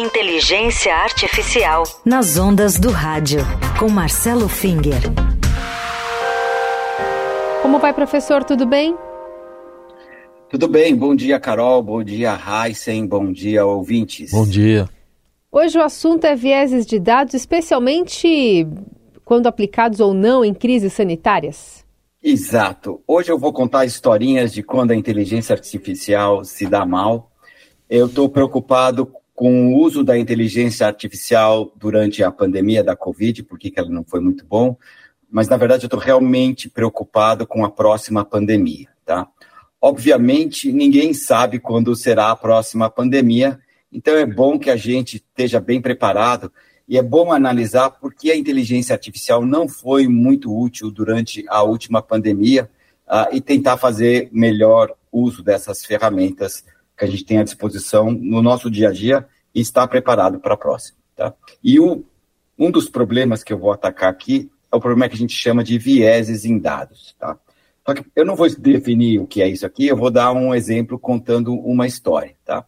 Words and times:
Inteligência 0.00 0.94
Artificial. 0.94 1.82
Nas 2.06 2.38
ondas 2.38 2.80
do 2.80 2.90
rádio. 2.90 3.40
Com 3.78 3.90
Marcelo 3.90 4.48
Finger. 4.48 4.98
Como 7.60 7.78
vai, 7.78 7.92
professor? 7.92 8.42
Tudo 8.42 8.64
bem? 8.64 8.96
Tudo 10.48 10.68
bem. 10.68 10.96
Bom 10.96 11.14
dia, 11.14 11.38
Carol. 11.38 11.82
Bom 11.82 12.02
dia, 12.02 12.34
Heisen. 12.34 13.06
Bom 13.06 13.30
dia, 13.30 13.66
ouvintes. 13.66 14.30
Bom 14.30 14.46
dia. 14.46 14.88
Hoje 15.52 15.76
o 15.76 15.82
assunto 15.82 16.24
é 16.24 16.34
vieses 16.34 16.86
de 16.86 16.98
dados, 16.98 17.34
especialmente 17.34 18.66
quando 19.22 19.48
aplicados 19.48 20.00
ou 20.00 20.14
não 20.14 20.42
em 20.42 20.54
crises 20.54 20.94
sanitárias. 20.94 21.84
Exato. 22.22 23.02
Hoje 23.06 23.30
eu 23.30 23.38
vou 23.38 23.52
contar 23.52 23.84
historinhas 23.84 24.50
de 24.50 24.62
quando 24.62 24.92
a 24.92 24.96
inteligência 24.96 25.52
artificial 25.52 26.42
se 26.42 26.66
dá 26.66 26.86
mal. 26.86 27.30
Eu 27.90 28.06
estou 28.06 28.30
preocupado 28.30 29.12
com 29.40 29.72
o 29.72 29.78
uso 29.78 30.04
da 30.04 30.18
inteligência 30.18 30.86
artificial 30.86 31.72
durante 31.74 32.22
a 32.22 32.30
pandemia 32.30 32.84
da 32.84 32.94
Covid, 32.94 33.42
porque 33.44 33.72
ela 33.74 33.88
não 33.88 34.04
foi 34.04 34.20
muito 34.20 34.44
bom, 34.44 34.76
mas 35.30 35.48
na 35.48 35.56
verdade 35.56 35.84
eu 35.84 35.86
estou 35.86 35.98
realmente 35.98 36.68
preocupado 36.68 37.46
com 37.46 37.64
a 37.64 37.70
próxima 37.70 38.22
pandemia, 38.22 38.88
tá? 39.02 39.26
Obviamente, 39.80 40.70
ninguém 40.70 41.14
sabe 41.14 41.58
quando 41.58 41.96
será 41.96 42.30
a 42.30 42.36
próxima 42.36 42.90
pandemia, 42.90 43.58
então 43.90 44.14
é 44.14 44.26
bom 44.26 44.58
que 44.58 44.68
a 44.68 44.76
gente 44.76 45.16
esteja 45.16 45.58
bem 45.58 45.80
preparado 45.80 46.52
e 46.86 46.98
é 46.98 47.02
bom 47.02 47.32
analisar 47.32 47.92
por 47.92 48.12
que 48.12 48.30
a 48.30 48.36
inteligência 48.36 48.92
artificial 48.92 49.46
não 49.46 49.66
foi 49.66 50.06
muito 50.06 50.54
útil 50.54 50.90
durante 50.90 51.46
a 51.48 51.62
última 51.62 52.02
pandemia 52.02 52.68
uh, 53.08 53.34
e 53.34 53.40
tentar 53.40 53.78
fazer 53.78 54.28
melhor 54.30 54.94
uso 55.10 55.42
dessas 55.42 55.82
ferramentas 55.82 56.62
que 57.00 57.06
a 57.06 57.08
gente 57.08 57.24
tem 57.24 57.38
à 57.38 57.42
disposição 57.42 58.10
no 58.10 58.42
nosso 58.42 58.70
dia 58.70 58.90
a 58.90 58.92
dia 58.92 59.26
e 59.54 59.60
estar 59.60 59.86
preparado 59.88 60.38
para 60.38 60.54
a 60.54 60.56
próxima. 60.56 60.98
Tá? 61.16 61.34
E 61.62 61.78
o, 61.78 62.04
um 62.58 62.70
dos 62.70 62.88
problemas 62.88 63.42
que 63.42 63.52
eu 63.52 63.58
vou 63.58 63.72
atacar 63.72 64.10
aqui 64.10 64.50
é 64.70 64.76
o 64.76 64.80
problema 64.80 65.08
que 65.08 65.14
a 65.14 65.18
gente 65.18 65.34
chama 65.34 65.64
de 65.64 65.78
vieses 65.78 66.44
em 66.44 66.58
dados. 66.58 67.14
Tá? 67.18 67.38
Só 67.86 67.94
que 67.94 68.04
eu 68.14 68.24
não 68.24 68.36
vou 68.36 68.48
definir 68.56 69.18
o 69.20 69.26
que 69.26 69.42
é 69.42 69.48
isso 69.48 69.66
aqui, 69.66 69.86
eu 69.86 69.96
vou 69.96 70.10
dar 70.10 70.32
um 70.32 70.54
exemplo 70.54 70.98
contando 70.98 71.54
uma 71.54 71.86
história. 71.86 72.34
Tá? 72.44 72.64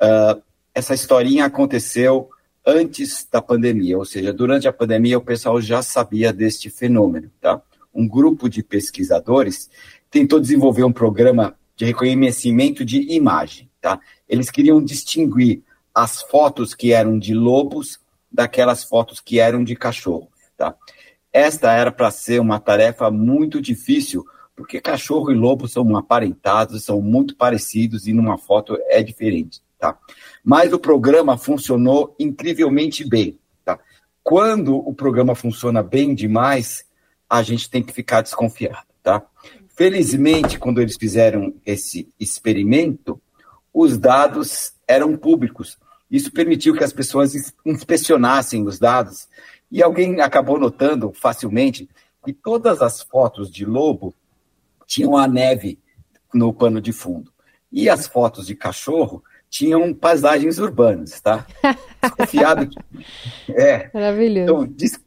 Uh, 0.00 0.42
essa 0.74 0.94
historinha 0.94 1.44
aconteceu 1.44 2.28
antes 2.66 3.26
da 3.30 3.40
pandemia, 3.40 3.96
ou 3.96 4.04
seja, 4.04 4.32
durante 4.32 4.66
a 4.66 4.72
pandemia 4.72 5.16
o 5.16 5.22
pessoal 5.22 5.60
já 5.60 5.80
sabia 5.82 6.32
deste 6.32 6.68
fenômeno, 6.68 7.30
tá? 7.40 7.62
Um 7.94 8.08
grupo 8.08 8.48
de 8.48 8.62
pesquisadores 8.62 9.70
tentou 10.10 10.40
desenvolver 10.40 10.82
um 10.82 10.92
programa 10.92 11.56
de 11.76 11.84
reconhecimento 11.84 12.84
de 12.84 13.14
imagem, 13.14 13.70
tá? 13.80 14.00
Eles 14.28 14.50
queriam 14.50 14.84
distinguir 14.84 15.62
as 15.96 16.20
fotos 16.20 16.74
que 16.74 16.92
eram 16.92 17.18
de 17.18 17.32
lobos 17.32 17.98
daquelas 18.30 18.84
fotos 18.84 19.18
que 19.18 19.40
eram 19.40 19.64
de 19.64 19.74
cachorro, 19.74 20.28
tá? 20.54 20.74
Esta 21.32 21.72
era 21.72 21.90
para 21.90 22.10
ser 22.10 22.38
uma 22.38 22.60
tarefa 22.60 23.10
muito 23.10 23.62
difícil, 23.62 24.22
porque 24.54 24.78
cachorro 24.78 25.32
e 25.32 25.34
lobo 25.34 25.66
são 25.66 25.96
aparentados, 25.96 26.84
são 26.84 27.00
muito 27.00 27.34
parecidos 27.34 28.06
e 28.06 28.12
numa 28.12 28.36
foto 28.36 28.76
é 28.88 29.02
diferente, 29.02 29.62
tá? 29.78 29.98
Mas 30.44 30.70
o 30.74 30.78
programa 30.78 31.38
funcionou 31.38 32.14
incrivelmente 32.18 33.08
bem. 33.08 33.38
Tá? 33.64 33.78
Quando 34.22 34.76
o 34.76 34.92
programa 34.92 35.34
funciona 35.34 35.82
bem 35.82 36.14
demais, 36.14 36.84
a 37.28 37.42
gente 37.42 37.70
tem 37.70 37.82
que 37.82 37.94
ficar 37.94 38.20
desconfiado. 38.20 38.86
Tá? 39.02 39.22
Felizmente, 39.74 40.58
quando 40.58 40.82
eles 40.82 40.96
fizeram 41.00 41.54
esse 41.64 42.06
experimento, 42.20 43.18
os 43.72 43.96
dados 43.96 44.74
eram 44.86 45.16
públicos. 45.16 45.78
Isso 46.10 46.32
permitiu 46.32 46.74
que 46.74 46.84
as 46.84 46.92
pessoas 46.92 47.34
inspecionassem 47.64 48.64
os 48.66 48.78
dados. 48.78 49.28
E 49.70 49.82
alguém 49.82 50.20
acabou 50.20 50.58
notando 50.58 51.12
facilmente 51.12 51.88
que 52.24 52.32
todas 52.32 52.80
as 52.82 53.02
fotos 53.02 53.50
de 53.50 53.64
lobo 53.64 54.14
tinham 54.86 55.16
a 55.16 55.26
neve 55.26 55.78
no 56.32 56.52
pano 56.52 56.80
de 56.80 56.92
fundo. 56.92 57.32
E 57.70 57.88
as 57.88 58.06
fotos 58.06 58.46
de 58.46 58.54
cachorro 58.54 59.22
tinham 59.48 59.92
paisagens 59.94 60.58
urbanas, 60.58 61.20
tá? 61.20 61.46
Desconfiado 62.02 62.68
que... 62.68 63.52
É. 63.52 63.90
Maravilhoso. 63.92 64.52
Então, 64.52 64.66
des... 64.66 65.00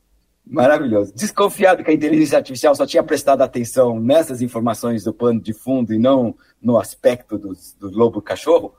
Maravilhoso. 0.46 1.14
Desconfiado 1.14 1.84
que 1.84 1.92
a 1.92 1.94
inteligência 1.94 2.38
artificial 2.38 2.74
só 2.74 2.86
tinha 2.86 3.04
prestado 3.04 3.42
atenção 3.42 4.00
nessas 4.00 4.42
informações 4.42 5.04
do 5.04 5.14
pano 5.14 5.40
de 5.40 5.54
fundo 5.54 5.94
e 5.94 6.00
não 6.00 6.36
no 6.62 6.78
aspecto 6.80 7.38
do, 7.38 7.54
do 7.80 7.90
lobo-cachorro, 7.90 8.74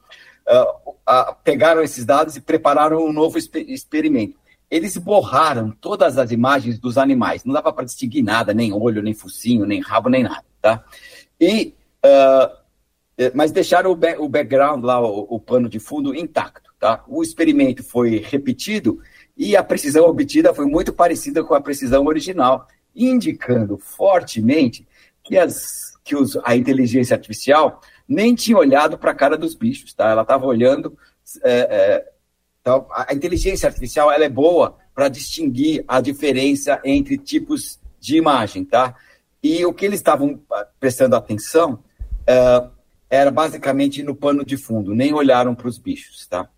uh, 0.49 1.35
pegaram 1.45 1.83
esses 1.83 2.05
dados 2.05 2.37
e 2.37 2.41
prepararam 2.41 3.05
um 3.05 3.13
novo 3.13 3.39
exper 3.39 3.69
experimento. 3.69 4.39
Eles 4.71 4.97
borraram 4.97 5.73
todas 5.81 6.17
as 6.17 6.31
imagens 6.31 6.79
dos 6.79 6.97
animais. 6.97 7.45
Não 7.45 7.53
dava 7.53 7.73
para 7.73 7.85
distinguir 7.85 8.23
nada, 8.23 8.55
nem 8.55 8.73
olho, 8.73 9.03
nem 9.03 9.15
focinho, 9.15 9.67
nem 9.67 9.81
rabo, 9.81 10.09
nem 10.09 10.23
nada, 10.23 10.45
tá? 10.63 10.85
E 11.41 11.75
uh, 12.05 12.61
mas 13.35 13.53
deixaram 13.53 13.91
o, 13.91 14.25
o 14.25 14.29
background 14.29 14.83
lá, 14.83 15.01
o, 15.01 15.27
o, 15.29 15.39
pano 15.39 15.69
de 15.69 15.79
fundo 15.79 16.15
intacto. 16.15 16.71
Tá? 16.79 17.05
O 17.07 17.23
experimento 17.23 17.83
foi 17.83 18.25
repetido 18.25 19.01
e 19.37 19.55
a 19.55 19.63
precisão 19.63 20.07
obtida 20.07 20.55
foi 20.55 20.65
muito 20.65 20.93
parecida 20.93 21.45
com 21.45 21.55
a 21.55 21.61
precisão 21.61 22.07
original, 22.07 22.67
indicando 22.97 23.77
fortemente 23.77 24.87
que, 25.31 25.39
as, 25.39 25.93
que 26.03 26.17
os, 26.17 26.37
a 26.43 26.57
inteligência 26.57 27.15
artificial 27.15 27.81
nem 28.09 28.35
tinha 28.35 28.59
olhado 28.59 28.99
para 28.99 29.13
a 29.13 29.15
cara 29.15 29.39
dos 29.39 29.55
bichos. 29.55 29.95
Tá? 29.95 30.11
Ela 30.11 30.23
estava 30.23 30.45
olhando. 30.45 30.99
É, 31.45 31.61
é, 31.61 32.13
tá? 32.65 32.85
a 33.09 33.15
inteligência 33.15 33.69
artificial 33.69 34.11
ela 34.11 34.25
é 34.25 34.29
boa 34.29 34.77
para 34.93 35.09
distinguir 35.09 35.85
a 35.87 36.01
diferença 36.01 36.81
entre 36.85 37.17
tipos 37.17 37.79
de 38.01 38.17
imagem. 38.17 38.65
Tá? 38.65 38.97
E 39.41 39.65
o 39.65 39.73
que 39.73 39.87
eles 39.87 40.01
estavam 40.01 40.43
ah, 40.53 40.67
prestando 40.81 41.15
atenção. 41.15 41.79
É, 42.27 42.67
era 43.09 43.31
basicamente 43.31 44.03
no 44.03 44.15
pano 44.15 44.45
de 44.45 44.57
fundo, 44.57 44.95
nem 44.95 45.13
olharam 45.13 45.53
para 45.53 45.67
os 45.67 45.79
bichos, 45.79 46.29
tá? 46.29 46.49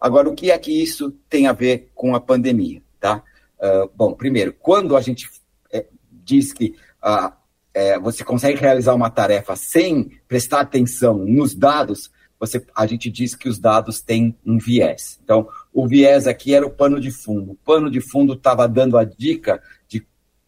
Agora, 0.00 0.28
o 0.28 0.36
que 0.36 0.52
é 0.52 0.58
que 0.58 0.70
isso 0.70 1.10
tem 1.28 1.48
a 1.48 1.52
ver 1.52 1.90
com 1.96 2.14
a 2.14 2.20
pandemia, 2.20 2.80
tá? 3.00 3.24
Uh, 3.58 3.90
bom, 3.92 4.12
primeiro, 4.12 4.52
quando 4.52 4.96
a 4.96 5.00
gente 5.00 5.28
é, 5.72 5.84
diz 6.12 6.52
que 6.52 6.76
uh, 7.02 7.32
é, 7.76 7.98
você 7.98 8.24
consegue 8.24 8.58
realizar 8.58 8.94
uma 8.94 9.10
tarefa 9.10 9.54
sem 9.54 10.18
prestar 10.26 10.60
atenção 10.60 11.18
nos 11.18 11.54
dados, 11.54 12.10
você, 12.40 12.64
a 12.74 12.86
gente 12.86 13.10
diz 13.10 13.34
que 13.34 13.50
os 13.50 13.58
dados 13.58 14.00
têm 14.00 14.34
um 14.46 14.56
viés. 14.56 15.20
Então, 15.22 15.46
o 15.74 15.86
viés 15.86 16.26
aqui 16.26 16.54
era 16.54 16.66
o 16.66 16.70
pano 16.70 16.98
de 16.98 17.10
fundo. 17.10 17.52
O 17.52 17.54
pano 17.54 17.90
de 17.90 18.00
fundo 18.00 18.32
estava 18.32 18.66
dando 18.66 18.96
a 18.96 19.04
dica 19.04 19.62
de 19.86 20.06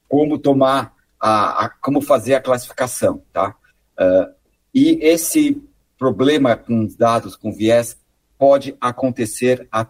como 0.08 0.38
tomar, 0.38 0.94
a, 1.20 1.66
a, 1.66 1.68
como 1.68 2.00
fazer 2.00 2.34
a 2.34 2.40
classificação, 2.40 3.22
tá? 3.30 3.54
Uh, 4.00 4.32
e 4.74 4.98
esse 5.02 5.62
problema 5.98 6.56
com 6.56 6.82
os 6.82 6.96
dados 6.96 7.36
com 7.36 7.52
viés 7.52 7.98
pode 8.38 8.74
acontecer 8.80 9.68
a 9.70 9.86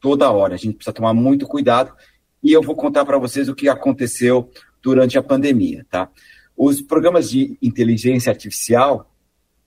toda 0.00 0.32
hora. 0.32 0.54
A 0.54 0.58
gente 0.58 0.74
precisa 0.74 0.94
tomar 0.94 1.14
muito 1.14 1.46
cuidado 1.46 1.92
e 2.42 2.52
eu 2.52 2.60
vou 2.60 2.74
contar 2.74 3.04
para 3.04 3.18
vocês 3.18 3.48
o 3.48 3.54
que 3.54 3.68
aconteceu 3.68 4.50
durante 4.82 5.16
a 5.16 5.22
pandemia, 5.22 5.86
tá? 5.88 6.10
Os 6.56 6.80
programas 6.80 7.30
de 7.30 7.56
inteligência 7.62 8.30
artificial 8.30 9.10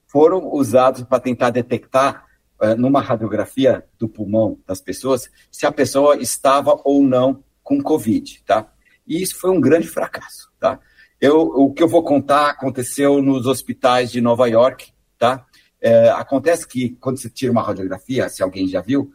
foram 0.08 0.54
usados 0.54 1.04
para 1.04 1.20
tentar 1.20 1.50
detectar 1.50 2.26
uh, 2.62 2.76
numa 2.76 3.02
radiografia 3.02 3.86
do 4.00 4.08
pulmão 4.08 4.60
das 4.66 4.80
pessoas 4.80 5.30
se 5.52 5.66
a 5.66 5.72
pessoa 5.72 6.18
estava 6.18 6.80
ou 6.84 7.04
não 7.04 7.44
com 7.64 7.82
Covid, 7.82 8.44
tá? 8.46 8.72
E 9.06 9.22
isso 9.22 9.38
foi 9.40 9.50
um 9.50 9.60
grande 9.60 9.88
fracasso, 9.88 10.52
tá? 10.60 10.80
Eu, 11.20 11.42
o 11.42 11.74
que 11.74 11.82
eu 11.82 11.88
vou 11.88 12.04
contar 12.04 12.50
aconteceu 12.50 13.22
nos 13.22 13.46
hospitais 13.46 14.12
de 14.12 14.22
Nova 14.22 14.48
York, 14.48 14.92
tá? 15.18 15.46
É, 15.82 16.10
acontece 16.10 16.68
que 16.68 16.92
quando 17.00 17.18
você 17.18 17.30
tira 17.30 17.52
uma 17.52 17.62
radiografia, 17.62 18.30
se 18.30 18.42
alguém 18.42 18.68
já 18.68 18.82
viu, 18.82 19.12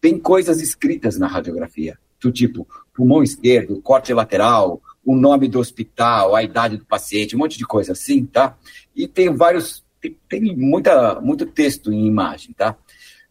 tem 0.00 0.18
coisas 0.18 0.60
escritas 0.60 1.18
na 1.18 1.26
radiografia, 1.26 1.98
do 2.20 2.32
tipo 2.32 2.66
pulmão 2.94 3.22
esquerdo, 3.22 3.80
corte 3.82 4.12
lateral, 4.12 4.80
o 5.04 5.16
nome 5.16 5.48
do 5.48 5.58
hospital, 5.58 6.34
a 6.34 6.42
idade 6.42 6.76
do 6.76 6.84
paciente, 6.84 7.34
um 7.34 7.38
monte 7.38 7.56
de 7.56 7.66
coisa 7.66 7.92
assim, 7.92 8.26
tá? 8.26 8.56
E 8.94 9.08
tem 9.08 9.34
vários, 9.34 9.84
tem, 10.00 10.16
tem 10.28 10.56
muita, 10.56 11.20
muito 11.20 11.46
texto 11.46 11.92
em 11.92 12.06
imagem, 12.06 12.52
tá? 12.52 12.76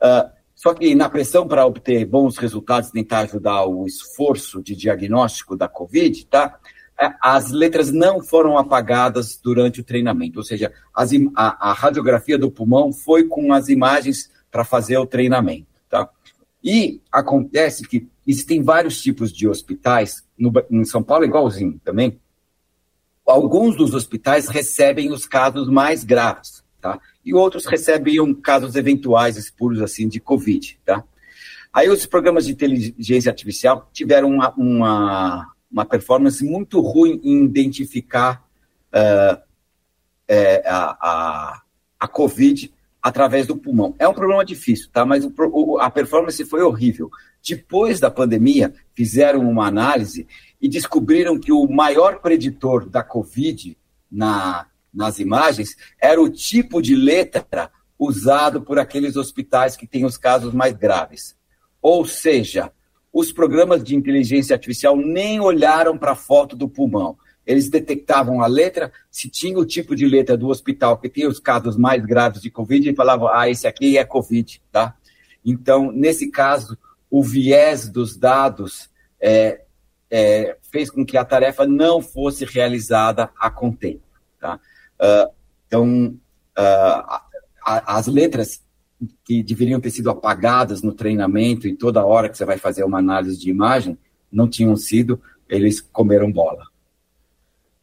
Uh, 0.02 0.38
só 0.56 0.74
que 0.74 0.96
na 0.96 1.08
pressão 1.08 1.48
para 1.48 1.66
obter 1.66 2.04
bons 2.06 2.38
resultados, 2.38 2.90
tentar 2.90 3.20
ajudar 3.20 3.66
o 3.66 3.86
esforço 3.86 4.62
de 4.62 4.76
diagnóstico 4.76 5.56
da 5.56 5.68
COVID, 5.68 6.26
tá? 6.26 6.58
É, 7.00 7.14
as 7.22 7.52
letras 7.52 7.92
não 7.92 8.24
foram 8.24 8.58
apagadas 8.58 9.40
durante 9.42 9.82
o 9.82 9.84
treinamento, 9.84 10.40
ou 10.40 10.44
seja, 10.44 10.74
as, 10.92 11.12
a, 11.36 11.70
a, 11.70 11.74
radiografia 11.74 12.40
do 12.40 12.50
pulmão 12.50 12.92
foi 12.92 13.26
com 13.26 13.54
as 13.54 13.70
imagens 13.70 14.32
para 14.50 14.66
fazer 14.66 14.98
o 14.98 15.06
treinamento. 15.06 15.68
Tá? 15.88 16.10
E 16.64 17.02
acontece 17.12 17.88
que 17.88 18.08
existem 18.26 18.62
vários 18.62 19.02
tipos 19.02 19.32
de 19.32 19.48
hospitais, 19.48 20.24
no, 20.38 20.52
em 20.70 20.84
São 20.84 21.02
Paulo 21.02 21.24
é 21.24 21.28
igualzinho 21.28 21.80
também. 21.84 22.20
Alguns 23.26 23.76
dos 23.76 23.94
hospitais 23.94 24.48
recebem 24.48 25.12
os 25.12 25.26
casos 25.26 25.70
mais 25.70 26.04
graves, 26.04 26.64
tá? 26.82 27.00
e 27.26 27.34
outros 27.34 27.66
recebem 27.66 28.34
casos 28.36 28.76
eventuais, 28.76 29.50
puros 29.52 29.82
assim, 29.82 30.08
de 30.08 30.20
Covid. 30.20 30.80
Tá? 30.86 31.04
Aí 31.74 31.90
os 31.90 32.06
programas 32.06 32.46
de 32.46 32.54
inteligência 32.54 33.30
artificial 33.30 33.90
tiveram 33.92 34.30
uma, 34.30 34.54
uma, 34.56 35.54
uma 35.70 35.86
performance 35.86 36.44
muito 36.44 36.80
ruim 36.80 37.20
em 37.24 37.44
identificar 37.44 38.46
uh, 38.94 39.42
é, 40.28 40.64
a, 40.66 40.98
a, 41.00 41.62
a 42.00 42.08
COVID 42.08 42.74
através 43.02 43.48
do 43.48 43.58
pulmão. 43.58 43.96
É 44.00 44.08
um 44.08 44.14
problema 44.14 44.44
difícil, 44.44 44.90
tá? 44.92 45.06
Mas 45.06 45.24
o, 45.24 45.34
o, 45.52 45.80
a 45.80 45.90
performance 45.90 46.44
foi 46.46 46.62
horrível. 46.62 47.10
Depois 47.48 48.00
da 48.00 48.12
pandemia, 48.12 48.74
fizeram 48.94 49.48
uma 49.50 49.68
análise 49.68 50.28
e 50.62 50.68
descobriram 50.68 51.40
que 51.40 51.52
o 51.52 51.68
maior 51.68 52.20
preditor 52.20 52.90
da 52.90 53.04
COVID 53.04 53.78
na, 54.12 54.66
nas 54.94 55.20
imagens 55.20 55.76
era 56.02 56.22
o 56.22 56.30
tipo 56.30 56.82
de 56.82 56.96
letra 56.96 57.72
usado 58.00 58.62
por 58.62 58.80
aqueles 58.80 59.16
hospitais 59.16 59.76
que 59.76 59.88
têm 59.88 60.06
os 60.06 60.18
casos 60.18 60.54
mais 60.54 60.74
graves. 60.74 61.36
Ou 61.82 62.06
seja, 62.06 62.72
os 63.14 63.32
programas 63.32 63.84
de 63.84 63.96
inteligência 63.96 64.56
artificial 64.56 64.96
nem 64.96 65.40
olharam 65.40 65.98
para 65.98 66.12
a 66.12 66.16
foto 66.16 66.56
do 66.56 66.68
pulmão. 66.68 67.18
Eles 67.48 67.70
detectavam 67.70 68.42
a 68.42 68.48
letra, 68.48 68.92
se 69.10 69.30
tinha 69.30 69.58
o 69.58 69.66
tipo 69.66 69.96
de 69.96 70.06
letra 70.06 70.36
do 70.36 70.50
hospital 70.50 70.98
que 70.98 71.08
tem 71.08 71.26
os 71.26 71.40
casos 71.40 71.78
mais 71.78 72.06
graves 72.06 72.42
de 72.42 72.52
Covid, 72.52 72.90
e 72.90 72.96
falavam, 72.96 73.30
ah, 73.30 73.50
esse 73.50 73.66
aqui 73.66 73.98
é 73.98 74.04
Covid, 74.04 74.62
tá? 74.70 74.96
Então, 75.46 75.92
nesse 75.94 76.30
caso, 76.30 76.78
o 77.10 77.24
viés 77.24 77.88
dos 77.88 78.18
dados 78.18 78.90
é, 79.20 79.62
é, 80.12 80.58
fez 80.70 80.92
com 80.92 81.06
que 81.06 81.18
a 81.18 81.24
tarefa 81.24 81.66
não 81.66 82.02
fosse 82.02 82.44
realizada 82.44 83.30
a 83.40 83.50
contento. 83.50 84.04
Tá? 84.40 84.60
Uh, 85.00 85.34
então, 85.66 86.20
uh, 86.58 87.22
a, 87.66 87.98
as 87.98 88.08
letras 88.08 88.62
que 89.24 89.44
deveriam 89.44 89.80
ter 89.80 89.92
sido 89.92 90.10
apagadas 90.10 90.82
no 90.82 90.92
treinamento 90.92 91.68
e 91.68 91.76
toda 91.76 92.06
hora 92.06 92.30
que 92.30 92.38
você 92.38 92.46
vai 92.46 92.58
fazer 92.58 92.84
uma 92.84 93.00
análise 93.00 93.40
de 93.40 93.50
imagem, 93.50 93.98
não 94.32 94.50
tinham 94.50 94.76
sido, 94.76 95.22
eles 95.48 95.80
comeram 95.80 96.32
bola. 96.32 96.66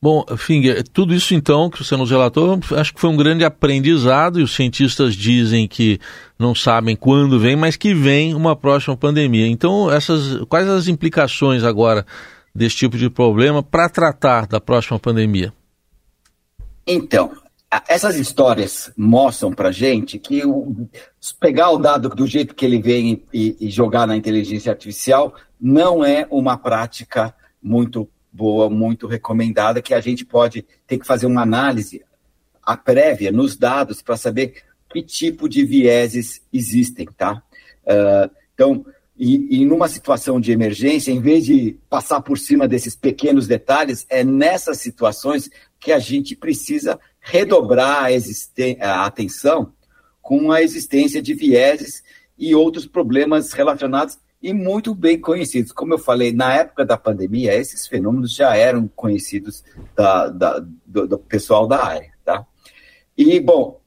Bom, 0.05 0.23
Finger, 0.37 0.87
tudo 0.87 1.15
isso 1.15 1.35
então 1.35 1.71
que 1.71 1.83
você 1.83 1.97
nos 1.97 2.11
relatou, 2.11 2.61
acho 2.77 2.93
que 2.93 3.01
foi 3.01 3.09
um 3.09 3.17
grande 3.17 3.43
aprendizado 3.43 4.39
e 4.39 4.43
os 4.43 4.55
cientistas 4.55 5.17
dizem 5.17 5.67
que 5.67 5.99
não 6.39 6.55
sabem 6.55 6.95
quando 6.95 7.41
vem, 7.41 7.57
mas 7.57 7.75
que 7.75 7.95
vem 7.95 8.35
uma 8.35 8.55
próxima 8.55 8.95
pandemia. 8.95 9.47
Então, 9.47 9.91
essas, 9.91 10.45
quais 10.45 10.69
as 10.69 10.89
implicações 10.89 11.65
agora 11.65 12.05
desse 12.55 12.77
tipo 12.77 12.99
de 12.99 13.09
problema 13.09 13.63
para 13.63 13.89
tratar 13.89 14.47
da 14.47 14.61
próxima 14.61 14.99
pandemia? 14.99 15.55
Então, 16.87 17.33
essas 17.89 18.17
histórias 18.17 18.93
mostram 18.95 19.55
para 19.55 19.73
gente 19.73 20.19
que 20.19 20.45
o, 20.45 20.87
pegar 21.41 21.71
o 21.71 21.79
dado 21.79 22.11
do 22.11 22.27
jeito 22.27 22.55
que 22.55 22.67
ele 22.67 22.79
vem 22.79 23.23
e, 23.33 23.57
e 23.59 23.71
jogar 23.71 24.07
na 24.07 24.15
inteligência 24.15 24.71
artificial 24.71 25.35
não 25.59 26.05
é 26.05 26.29
uma 26.31 26.59
prática 26.59 27.35
muito 27.63 28.07
boa, 28.35 28.69
muito 28.69 29.07
recomendada, 29.07 29.81
que 29.81 29.95
a 29.95 30.01
gente 30.01 30.25
pode 30.25 30.67
ter 30.89 30.99
que 30.99 31.07
fazer 31.07 31.27
uma 31.27 31.43
análise 31.43 32.05
a 32.61 32.77
prévia 32.77 33.31
nos 33.31 33.57
dados 33.57 34.03
para 34.03 34.17
saber 34.17 34.55
que 34.91 35.03
tipo 35.03 35.49
de 35.49 35.65
vieses 35.65 36.43
existem, 36.53 37.07
tá? 37.17 37.41
Uh, 37.85 38.31
então, 38.53 38.85
e, 39.17 39.61
e, 39.61 39.65
numa 39.65 39.87
situação 39.87 40.41
de 40.41 40.51
emergência, 40.51 41.13
em 41.13 41.21
vez 41.21 41.45
de 41.45 41.79
passar 41.89 42.21
por 42.23 42.37
cima 42.37 42.67
desses 42.67 42.97
pequenos 42.97 43.47
detalhes, 43.47 44.05
é 44.09 44.25
nessas 44.25 44.79
situações 44.79 45.49
que 45.79 45.93
a 45.93 46.01
gente 46.01 46.35
precisa 46.35 46.99
redobrar 47.21 48.07
a, 48.07 48.89
a 48.89 49.07
atenção 49.07 49.73
com 50.21 50.51
a 50.51 50.61
existência 50.61 51.23
de 51.23 51.35
vieses 51.35 52.03
e 52.37 52.55
outros 52.55 52.87
problemas 52.87 53.53
relacionados 53.53 54.19
e 54.45 54.53
muito 54.53 54.95
bem 54.95 55.19
conhecidos. 55.19 55.73
Como 55.73 55.95
eu 55.95 55.99
falei, 55.99 56.31
na 56.31 56.53
época 56.53 56.85
da 56.85 56.99
pandemia, 56.99 57.55
esses 57.55 57.87
fenômenos 57.87 58.35
já 58.35 58.55
eram 58.55 58.87
conhecidos 58.87 59.65
da, 59.97 60.29
da, 60.29 60.63
do, 60.85 61.09
do, 61.09 61.19
pessoal 61.19 61.67
da 61.67 61.83
área. 61.83 62.13
Tá? 62.23 62.47
E, 63.17 63.41
bom, 63.41 63.81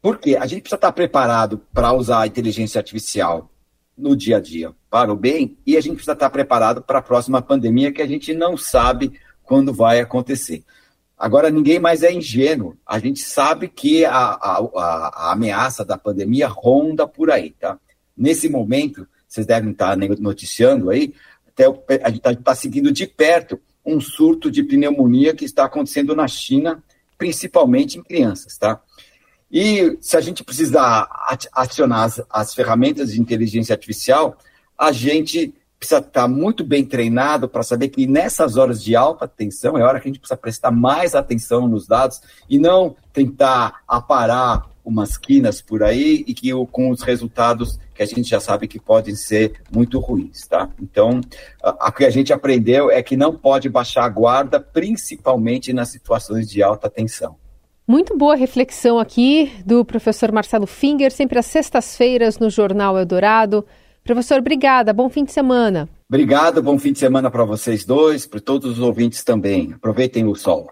por 0.00 0.18
quê? 0.18 0.36
A 0.36 0.46
gente 0.46 0.60
precisa 0.60 0.76
estar 0.76 0.92
preparado 0.92 1.60
para 1.74 1.92
usar 1.92 2.20
a 2.20 2.26
inteligência 2.28 2.78
artificial 2.78 3.50
no 3.96 4.14
dia 4.14 4.36
a 4.36 4.40
dia 4.40 4.72
para 4.88 5.12
o 5.12 5.16
bem 5.16 5.58
e 5.66 5.76
a 5.76 5.80
gente 5.80 5.94
precisa 5.94 6.12
estar 6.12 6.30
preparado 6.30 6.80
para 6.80 7.00
a 7.00 7.02
próxima 7.02 7.42
pandemia 7.42 7.90
que 7.90 8.00
a 8.00 8.06
gente 8.06 8.32
não 8.32 8.56
sabe 8.56 9.18
quando 9.42 9.74
vai 9.74 9.98
acontecer. 9.98 10.62
Agora, 11.18 11.50
ninguém 11.50 11.80
mais 11.80 12.04
é 12.04 12.12
ingênuo. 12.12 12.78
A 12.86 13.00
gente 13.00 13.18
sabe 13.18 13.66
que 13.66 14.04
a, 14.04 14.12
a, 14.12 14.58
a, 14.76 15.32
ameaça 15.32 15.84
da 15.84 15.98
pandemia 15.98 16.46
ronda 16.46 17.04
por 17.04 17.32
aí. 17.32 17.50
Tá? 17.50 17.76
Nesse 18.16 18.48
momento, 18.48 19.04
vocês 19.28 19.46
devem 19.46 19.72
estar 19.72 19.96
noticiando 19.96 20.90
aí, 20.90 21.12
até 21.46 21.66
a 22.02 22.08
gente 22.08 22.18
está 22.18 22.34
tá 22.34 22.54
seguindo 22.54 22.90
de 22.90 23.06
perto 23.06 23.60
um 23.84 24.00
surto 24.00 24.50
de 24.50 24.62
pneumonia 24.62 25.34
que 25.34 25.44
está 25.44 25.64
acontecendo 25.64 26.14
na 26.14 26.28
China, 26.28 26.82
principalmente 27.16 27.98
em 27.98 28.02
crianças, 28.02 28.56
tá? 28.58 28.80
E 29.50 29.96
se 30.00 30.16
a 30.16 30.20
gente 30.20 30.44
precisar 30.44 31.08
acionar 31.52 32.04
as, 32.04 32.22
as 32.28 32.54
ferramentas 32.54 33.12
de 33.12 33.20
inteligência 33.20 33.72
artificial, 33.72 34.36
a 34.76 34.92
gente 34.92 35.54
precisa 35.78 36.00
estar 36.00 36.28
muito 36.28 36.64
bem 36.64 36.84
treinado 36.84 37.48
para 37.48 37.62
saber 37.62 37.88
que 37.88 38.06
nessas 38.06 38.56
horas 38.56 38.82
de 38.82 38.94
alta 38.94 39.26
tensão 39.26 39.78
é 39.78 39.82
hora 39.82 40.00
que 40.00 40.08
a 40.08 40.10
gente 40.10 40.20
precisa 40.20 40.36
prestar 40.36 40.70
mais 40.70 41.14
atenção 41.14 41.66
nos 41.68 41.86
dados 41.86 42.20
e 42.48 42.58
não 42.58 42.96
tentar 43.12 43.80
aparar 43.86 44.68
umas 44.88 45.18
quinas 45.18 45.60
por 45.60 45.82
aí 45.82 46.24
e 46.26 46.32
que 46.32 46.50
com 46.72 46.88
os 46.88 47.02
resultados 47.02 47.78
que 47.94 48.02
a 48.02 48.06
gente 48.06 48.30
já 48.30 48.40
sabe 48.40 48.66
que 48.66 48.80
podem 48.80 49.14
ser 49.14 49.60
muito 49.70 49.98
ruins, 49.98 50.46
tá? 50.46 50.70
Então, 50.80 51.20
o 51.62 51.92
que 51.92 52.06
a 52.06 52.10
gente 52.10 52.32
aprendeu 52.32 52.90
é 52.90 53.02
que 53.02 53.14
não 53.14 53.36
pode 53.36 53.68
baixar 53.68 54.04
a 54.04 54.08
guarda, 54.08 54.58
principalmente 54.58 55.74
nas 55.74 55.90
situações 55.90 56.48
de 56.48 56.62
alta 56.62 56.88
tensão. 56.88 57.36
Muito 57.86 58.16
boa 58.16 58.34
reflexão 58.34 58.98
aqui 58.98 59.52
do 59.64 59.84
professor 59.84 60.32
Marcelo 60.32 60.66
Finger, 60.66 61.12
sempre 61.12 61.38
às 61.38 61.46
sextas-feiras 61.46 62.38
no 62.38 62.48
Jornal 62.48 62.98
Eldorado. 62.98 63.66
Professor, 64.02 64.38
obrigada. 64.38 64.94
Bom 64.94 65.10
fim 65.10 65.24
de 65.24 65.32
semana. 65.32 65.86
Obrigado, 66.08 66.62
bom 66.62 66.78
fim 66.78 66.92
de 66.92 66.98
semana 66.98 67.30
para 67.30 67.44
vocês 67.44 67.84
dois, 67.84 68.26
para 68.26 68.40
todos 68.40 68.72
os 68.72 68.78
ouvintes 68.78 69.22
também. 69.22 69.74
Aproveitem 69.74 70.26
o 70.26 70.34
sol. 70.34 70.70